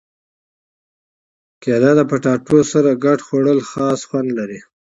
[1.61, 4.59] کېله د کچالو سره ګډ خوړل خاص خوند لري.